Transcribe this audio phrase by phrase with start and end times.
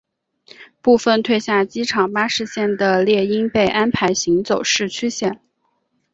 [0.81, 5.39] 部份退下机场巴士线的猎鹰被安排行走市区线。